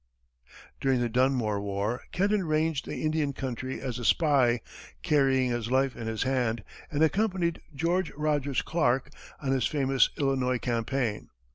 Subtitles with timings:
[0.79, 4.61] During the Dunmore war, Kenton ranged the Indian country as a spy,
[5.03, 9.11] carrying his life in his hand, and accompanied George Rogers Clark
[9.43, 11.29] on his famous Illinois campaign.